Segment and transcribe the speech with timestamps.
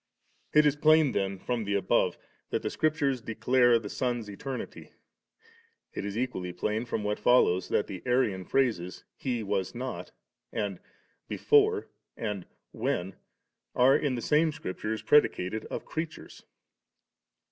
[0.51, 2.17] It is plain then from the above
[2.49, 4.93] that the Scriptures declare the Son's eternity;
[5.93, 10.11] it is equally plain from what follows that the Arian phrases *He was not,'
[10.51, 10.79] and
[11.27, 11.87] 'before'
[12.27, 13.13] and *when,*
[13.75, 16.45] are in the same Scriptures predicated of crea tures.